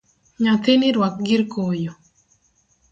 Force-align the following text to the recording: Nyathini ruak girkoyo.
Nyathini 0.43 0.87
ruak 0.95 1.15
girkoyo. 1.27 1.93